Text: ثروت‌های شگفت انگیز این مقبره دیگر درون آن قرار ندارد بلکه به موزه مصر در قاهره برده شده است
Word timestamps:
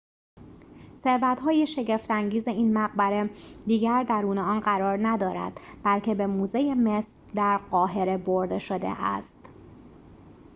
ثروت‌های 0.97 1.67
شگفت 1.67 2.11
انگیز 2.11 2.47
این 2.47 2.73
مقبره 2.73 3.29
دیگر 3.65 4.03
درون 4.03 4.37
آن 4.37 4.59
قرار 4.59 4.99
ندارد 5.07 5.59
بلکه 5.83 6.15
به 6.15 6.27
موزه 6.27 6.73
مصر 6.75 7.17
در 7.35 7.57
قاهره 7.57 8.17
برده 8.17 8.59
شده 8.59 8.89
است 9.01 9.39